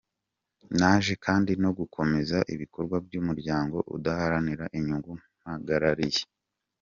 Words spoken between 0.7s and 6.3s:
Naje kandi no gukomeza ibikorwa by’umuryango udaharanira inyungu mpagarariye.